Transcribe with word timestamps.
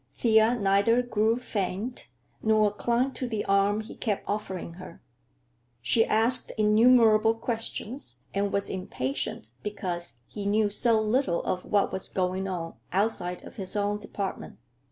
Thea 0.17 0.55
neither 0.55 1.03
grew 1.03 1.37
faint 1.37 2.09
nor 2.41 2.71
clung 2.71 3.11
to 3.13 3.27
the 3.27 3.45
arm 3.45 3.81
he 3.81 3.93
kept 3.93 4.27
offering 4.27 4.73
her. 4.81 4.99
She 5.79 6.05
asked 6.07 6.51
innumerable 6.57 7.35
questions 7.35 8.21
and 8.33 8.51
was 8.51 8.67
impatient 8.67 9.51
because 9.61 10.15
he 10.27 10.47
knew 10.47 10.71
so 10.71 10.99
little 10.99 11.43
of 11.43 11.65
what 11.65 11.91
was 11.91 12.09
going 12.09 12.47
on 12.47 12.73
outside 12.91 13.43
of 13.43 13.57
his 13.57 13.75
own 13.75 13.99
department. 13.99 14.57